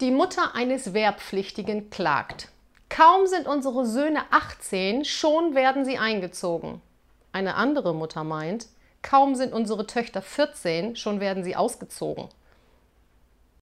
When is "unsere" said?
3.46-3.84, 9.52-9.86